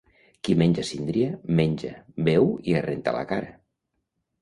Qui 0.47 0.55
menja 0.61 0.85
síndria, 0.91 1.27
menja, 1.61 1.93
beu 2.31 2.53
i 2.73 2.77
es 2.83 2.87
renta 2.91 3.19
la 3.21 3.25
cara. 3.37 3.57